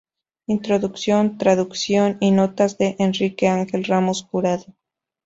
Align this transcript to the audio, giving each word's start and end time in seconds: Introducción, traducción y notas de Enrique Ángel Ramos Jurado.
Introducción, 0.47 1.37
traducción 1.37 2.17
y 2.21 2.31
notas 2.31 2.79
de 2.79 2.95
Enrique 2.97 3.47
Ángel 3.49 3.83
Ramos 3.83 4.23
Jurado. 4.23 4.65